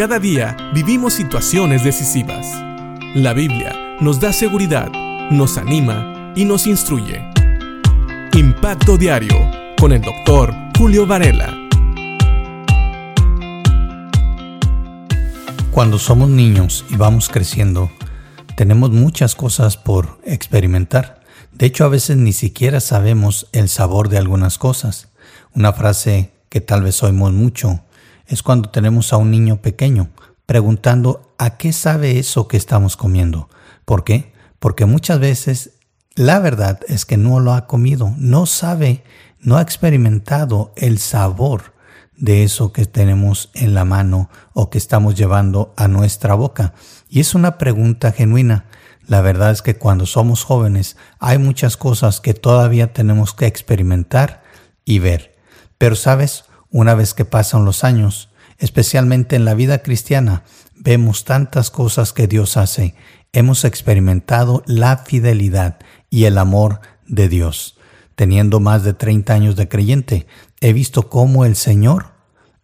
[0.00, 2.46] Cada día vivimos situaciones decisivas.
[3.14, 4.90] La Biblia nos da seguridad,
[5.30, 7.22] nos anima y nos instruye.
[8.32, 9.36] Impacto Diario
[9.78, 11.54] con el doctor Julio Varela.
[15.70, 17.90] Cuando somos niños y vamos creciendo,
[18.56, 21.20] tenemos muchas cosas por experimentar.
[21.52, 25.08] De hecho, a veces ni siquiera sabemos el sabor de algunas cosas.
[25.54, 27.82] Una frase que tal vez oímos mucho
[28.30, 30.08] es cuando tenemos a un niño pequeño
[30.46, 33.48] preguntando a qué sabe eso que estamos comiendo.
[33.84, 34.32] ¿Por qué?
[34.58, 35.72] Porque muchas veces
[36.14, 39.04] la verdad es que no lo ha comido, no sabe,
[39.40, 41.74] no ha experimentado el sabor
[42.16, 46.74] de eso que tenemos en la mano o que estamos llevando a nuestra boca.
[47.08, 48.66] Y es una pregunta genuina.
[49.06, 54.42] La verdad es que cuando somos jóvenes hay muchas cosas que todavía tenemos que experimentar
[54.84, 55.36] y ver.
[55.78, 58.29] Pero sabes, una vez que pasan los años,
[58.60, 60.44] especialmente en la vida cristiana,
[60.76, 62.94] vemos tantas cosas que Dios hace.
[63.32, 67.78] Hemos experimentado la fidelidad y el amor de Dios.
[68.14, 70.26] Teniendo más de 30 años de creyente,
[70.60, 72.12] he visto cómo el Señor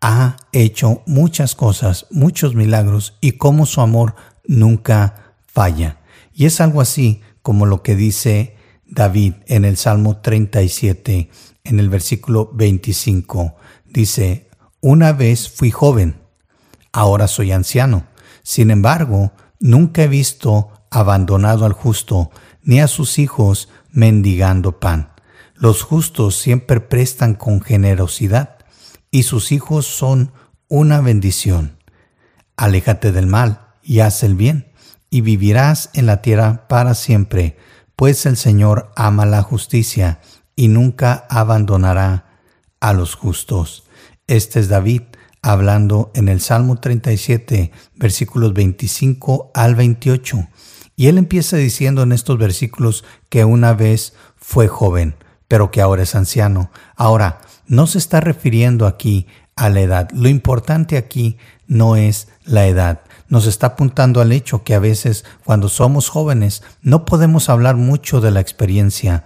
[0.00, 4.14] ha hecho muchas cosas, muchos milagros y cómo su amor
[4.46, 6.00] nunca falla.
[6.32, 11.30] Y es algo así como lo que dice David en el Salmo 37,
[11.64, 13.56] en el versículo 25.
[13.86, 14.49] Dice,
[14.80, 16.20] una vez fui joven,
[16.92, 18.06] ahora soy anciano.
[18.42, 22.30] Sin embargo, nunca he visto abandonado al justo,
[22.62, 25.12] ni a sus hijos mendigando pan.
[25.54, 28.56] Los justos siempre prestan con generosidad
[29.10, 30.32] y sus hijos son
[30.68, 31.76] una bendición.
[32.56, 34.72] Aléjate del mal y haz el bien,
[35.10, 37.58] y vivirás en la tierra para siempre,
[37.96, 40.20] pues el Señor ama la justicia
[40.54, 42.38] y nunca abandonará
[42.80, 43.84] a los justos.
[44.30, 45.02] Este es David
[45.42, 50.46] hablando en el Salmo 37, versículos 25 al 28.
[50.94, 55.16] Y él empieza diciendo en estos versículos que una vez fue joven,
[55.48, 56.70] pero que ahora es anciano.
[56.94, 59.26] Ahora, no se está refiriendo aquí
[59.56, 60.08] a la edad.
[60.12, 61.36] Lo importante aquí
[61.66, 63.00] no es la edad.
[63.28, 68.20] Nos está apuntando al hecho que a veces cuando somos jóvenes no podemos hablar mucho
[68.20, 69.24] de la experiencia,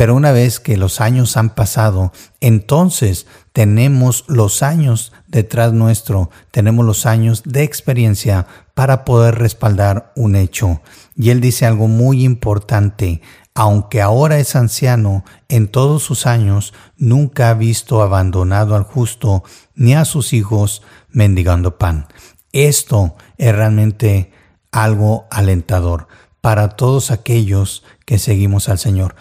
[0.00, 6.86] pero una vez que los años han pasado, entonces tenemos los años detrás nuestro, tenemos
[6.86, 10.80] los años de experiencia para poder respaldar un hecho.
[11.16, 13.20] Y él dice algo muy importante,
[13.52, 19.44] aunque ahora es anciano, en todos sus años nunca ha visto abandonado al justo
[19.74, 20.80] ni a sus hijos
[21.10, 22.06] mendigando pan.
[22.52, 24.32] Esto es realmente
[24.72, 26.08] algo alentador
[26.40, 29.14] para todos aquellos que seguimos al Señor.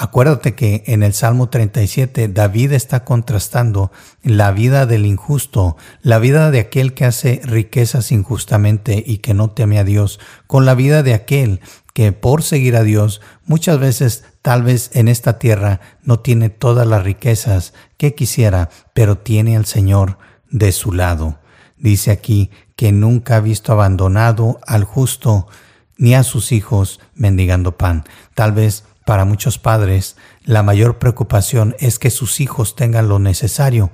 [0.00, 3.90] Acuérdate que en el Salmo 37 David está contrastando
[4.22, 9.50] la vida del injusto, la vida de aquel que hace riquezas injustamente y que no
[9.50, 11.60] teme a Dios, con la vida de aquel
[11.94, 16.86] que por seguir a Dios muchas veces tal vez en esta tierra no tiene todas
[16.86, 20.16] las riquezas que quisiera, pero tiene al Señor
[20.48, 21.40] de su lado.
[21.76, 25.48] Dice aquí que nunca ha visto abandonado al justo
[25.96, 28.04] ni a sus hijos mendigando pan.
[28.34, 33.90] Tal vez para muchos padres, la mayor preocupación es que sus hijos tengan lo necesario.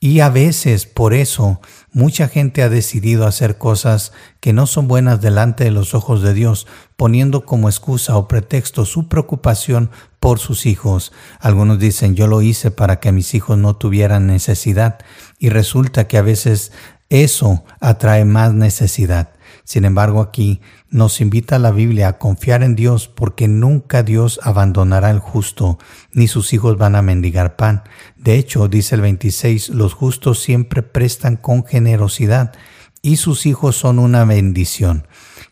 [0.00, 1.60] Y a veces por eso
[1.92, 6.32] mucha gente ha decidido hacer cosas que no son buenas delante de los ojos de
[6.32, 6.66] Dios,
[6.96, 11.12] poniendo como excusa o pretexto su preocupación por sus hijos.
[11.40, 14.98] Algunos dicen yo lo hice para que mis hijos no tuvieran necesidad
[15.38, 16.72] y resulta que a veces
[17.10, 19.33] eso atrae más necesidad.
[19.64, 20.60] Sin embargo, aquí
[20.90, 25.78] nos invita la Biblia a confiar en Dios porque nunca Dios abandonará al justo,
[26.12, 27.82] ni sus hijos van a mendigar pan.
[28.16, 32.52] De hecho, dice el 26, los justos siempre prestan con generosidad
[33.00, 35.06] y sus hijos son una bendición.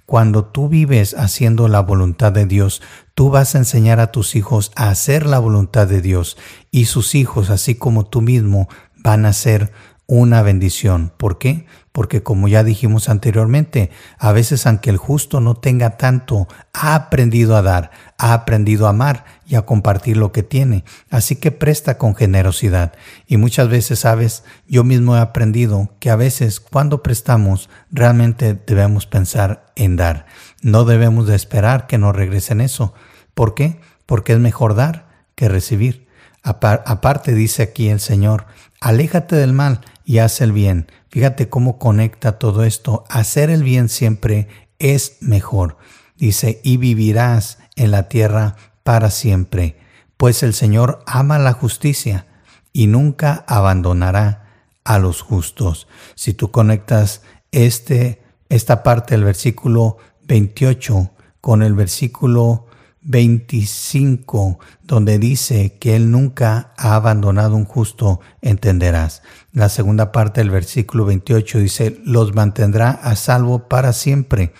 [0.05, 2.83] Cuando tú vives haciendo la voluntad de Dios,
[3.15, 6.37] tú vas a enseñar a tus hijos a hacer la voluntad de Dios
[6.71, 8.69] y sus hijos, así como tú mismo,
[9.03, 9.73] van a ser
[10.06, 11.12] una bendición.
[11.16, 11.66] ¿Por qué?
[11.92, 17.56] Porque como ya dijimos anteriormente, a veces aunque el justo no tenga tanto, ha aprendido
[17.56, 20.84] a dar, ha aprendido a amar y a compartir lo que tiene.
[21.10, 22.93] Así que presta con generosidad.
[23.26, 29.06] Y muchas veces, sabes, yo mismo he aprendido que a veces cuando prestamos realmente debemos
[29.06, 30.26] pensar en dar.
[30.62, 32.94] No debemos de esperar que nos regresen eso.
[33.34, 33.81] ¿Por qué?
[34.06, 36.12] Porque es mejor dar que recibir.
[36.43, 38.47] Aparte dice aquí el Señor,
[38.81, 40.91] aléjate del mal y haz el bien.
[41.09, 43.05] Fíjate cómo conecta todo esto.
[43.09, 44.49] Hacer el bien siempre
[44.79, 45.77] es mejor.
[46.17, 49.79] Dice, y vivirás en la tierra para siempre,
[50.17, 52.27] pues el Señor ama la justicia
[52.73, 54.43] y nunca abandonará
[54.85, 55.87] a los justos.
[56.15, 57.23] Si tú conectas
[57.53, 61.11] este, esta parte del versículo 28
[61.41, 62.67] con el versículo
[63.04, 69.22] 25, donde dice que Él nunca ha abandonado un justo, entenderás.
[69.52, 74.52] La segunda parte del versículo 28 dice, los mantendrá a salvo para siempre,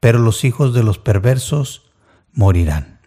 [0.00, 1.90] pero los hijos de los perversos
[2.32, 3.00] morirán.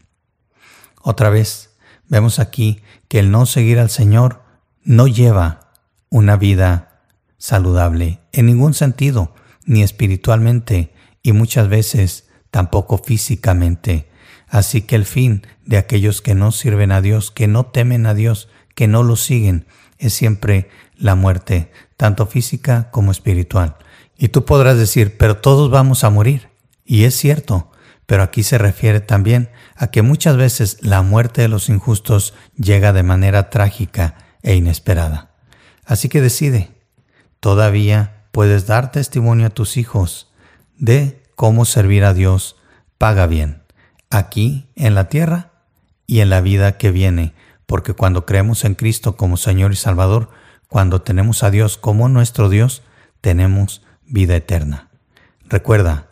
[1.01, 1.71] Otra vez,
[2.07, 4.43] vemos aquí que el no seguir al Señor
[4.83, 5.71] no lleva
[6.09, 7.03] una vida
[7.37, 9.33] saludable en ningún sentido,
[9.65, 14.08] ni espiritualmente y muchas veces tampoco físicamente.
[14.49, 18.13] Así que el fin de aquellos que no sirven a Dios, que no temen a
[18.13, 19.67] Dios, que no lo siguen,
[19.97, 23.77] es siempre la muerte, tanto física como espiritual.
[24.17, 26.49] Y tú podrás decir, pero todos vamos a morir.
[26.83, 27.71] Y es cierto,
[28.05, 32.91] pero aquí se refiere también a que muchas veces la muerte de los injustos llega
[32.91, 35.31] de manera trágica e inesperada.
[35.85, 36.71] Así que decide,
[37.39, 40.31] todavía puedes dar testimonio a tus hijos
[40.77, 42.55] de cómo servir a Dios
[42.97, 43.58] paga bien,
[44.09, 45.51] aquí en la tierra
[46.07, 47.33] y en la vida que viene,
[47.65, 50.29] porque cuando creemos en Cristo como Señor y Salvador,
[50.67, 52.83] cuando tenemos a Dios como nuestro Dios,
[53.21, 54.89] tenemos vida eterna.
[55.47, 56.07] Recuerda,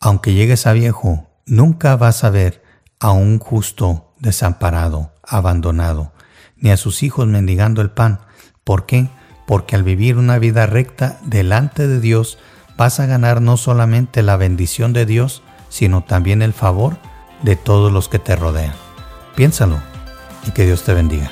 [0.00, 2.62] aunque llegues a viejo, nunca vas a ver
[3.00, 6.12] a un justo desamparado, abandonado,
[6.56, 8.20] ni a sus hijos mendigando el pan.
[8.64, 9.08] ¿Por qué?
[9.46, 12.38] Porque al vivir una vida recta delante de Dios,
[12.76, 16.98] vas a ganar no solamente la bendición de Dios, sino también el favor
[17.42, 18.74] de todos los que te rodean.
[19.34, 19.78] Piénsalo
[20.46, 21.30] y que Dios te bendiga.